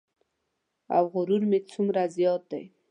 [0.95, 2.63] او غرور مې څومره زیات دی.